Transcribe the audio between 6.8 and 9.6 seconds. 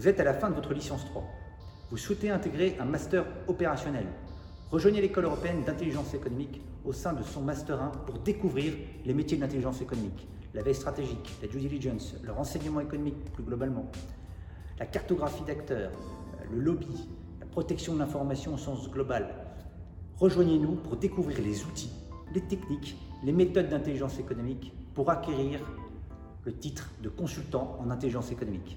au sein de son master 1 pour découvrir les métiers de